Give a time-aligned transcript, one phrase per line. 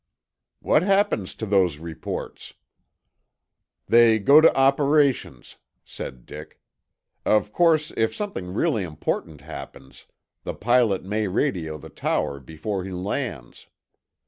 [0.61, 2.55] "What happens to those reports?"
[3.85, 6.59] "They go to Operations," said Dick.
[7.23, 10.07] "Of course, if something really important happens,
[10.43, 13.67] the pilot may radio the tower before he lands.